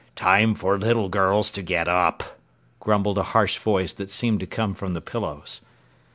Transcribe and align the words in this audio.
"Time 0.15 0.55
for 0.55 0.79
little 0.79 1.09
girls 1.09 1.51
to 1.51 1.61
get 1.61 1.87
up," 1.87 2.39
grumbled 2.79 3.19
a 3.19 3.23
harsh 3.37 3.59
voice 3.59 3.93
that 3.93 4.09
seemed 4.09 4.39
to 4.39 4.47
come 4.47 4.73
from 4.73 4.95
the 4.95 4.99
pillows. 4.99 5.61